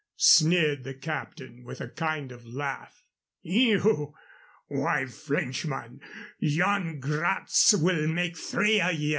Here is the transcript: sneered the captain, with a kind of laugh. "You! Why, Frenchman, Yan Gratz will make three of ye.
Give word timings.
sneered 0.17 0.83
the 0.83 0.95
captain, 0.95 1.63
with 1.63 1.79
a 1.79 1.87
kind 1.87 2.31
of 2.31 2.43
laugh. 2.43 3.03
"You! 3.43 4.15
Why, 4.65 5.05
Frenchman, 5.05 6.01
Yan 6.39 6.99
Gratz 6.99 7.75
will 7.75 8.07
make 8.07 8.35
three 8.35 8.81
of 8.81 8.95
ye. 8.95 9.09